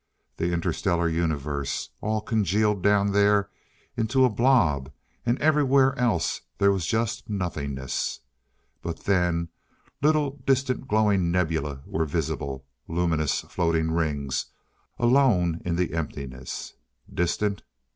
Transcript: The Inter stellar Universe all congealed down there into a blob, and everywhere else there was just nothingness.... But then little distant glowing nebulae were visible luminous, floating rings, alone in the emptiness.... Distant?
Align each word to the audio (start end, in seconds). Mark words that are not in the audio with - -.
The 0.37 0.51
Inter 0.51 0.73
stellar 0.73 1.07
Universe 1.07 1.91
all 2.01 2.21
congealed 2.21 2.81
down 2.81 3.11
there 3.11 3.51
into 3.95 4.25
a 4.25 4.31
blob, 4.31 4.91
and 5.27 5.39
everywhere 5.39 5.95
else 5.95 6.41
there 6.57 6.71
was 6.71 6.87
just 6.87 7.29
nothingness.... 7.29 8.21
But 8.81 9.01
then 9.01 9.49
little 10.01 10.41
distant 10.47 10.87
glowing 10.87 11.29
nebulae 11.29 11.81
were 11.85 12.05
visible 12.05 12.65
luminous, 12.87 13.41
floating 13.41 13.91
rings, 13.91 14.47
alone 14.97 15.61
in 15.63 15.75
the 15.75 15.93
emptiness.... 15.93 16.73
Distant? 17.13 17.61